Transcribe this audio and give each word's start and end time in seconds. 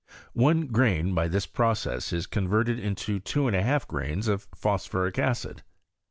One 0.33 0.61
grain 0.65 1.13
by 1.13 1.27
this 1.27 1.45
process 1.45 2.09
\b 2.09 2.17
conirerled 2.21 2.79
into 2.79 3.19
two 3.19 3.45
and 3.45 3.55
a 3.55 3.61
half 3.61 3.87
grains 3.87 4.27
of 4.27 4.47
phosphoric 4.55 5.19
acid. 5.19 5.61